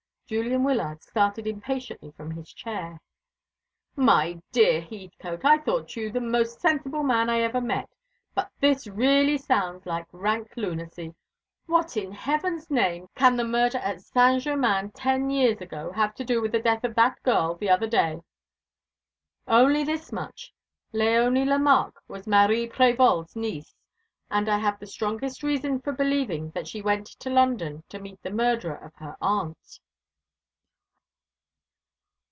Julian 0.31 0.63
Wyllard 0.63 1.01
started 1.03 1.45
impatiently 1.45 2.11
from 2.11 2.31
his 2.31 2.53
chair. 2.53 3.01
"My 3.97 4.41
dear 4.53 4.79
Heathcote, 4.79 5.43
I 5.43 5.57
thought 5.57 5.97
you 5.97 6.09
the 6.09 6.21
most 6.21 6.61
sensible 6.61 7.03
man 7.03 7.29
I 7.29 7.41
ever 7.41 7.59
met, 7.59 7.89
but 8.33 8.49
really 8.61 9.33
this 9.33 9.45
sounds 9.45 9.85
like 9.85 10.07
rank 10.13 10.53
lunacy. 10.55 11.15
What 11.65 11.97
in 11.97 12.13
Heaven's 12.13 12.71
name 12.71 13.09
can 13.13 13.35
the 13.35 13.43
murder 13.43 13.79
at 13.79 13.99
Saint 13.99 14.43
Germain 14.43 14.91
ten 14.91 15.29
years 15.29 15.59
ago 15.59 15.91
have 15.91 16.15
to 16.15 16.23
do 16.23 16.41
with 16.41 16.53
the 16.53 16.61
death 16.61 16.85
of 16.85 16.95
that 16.95 17.21
girl 17.23 17.55
the 17.55 17.69
other 17.69 17.87
day?" 17.89 18.21
"Only 19.49 19.83
this 19.83 20.13
much. 20.13 20.53
Léonie 20.93 21.45
Lemarque 21.45 21.99
was 22.07 22.25
Marie 22.25 22.69
Prévol's 22.69 23.35
niece: 23.35 23.75
and 24.29 24.47
I 24.47 24.59
have 24.59 24.79
the 24.79 24.87
strongest 24.87 25.43
reason 25.43 25.81
for 25.81 25.91
believing 25.91 26.51
that 26.51 26.69
she 26.69 26.81
went 26.81 27.07
to 27.19 27.29
London 27.29 27.83
to 27.89 27.99
meet 27.99 28.23
the 28.23 28.31
murderer 28.31 28.77
of 28.77 28.95
her 28.95 29.17
aunt." 29.19 29.81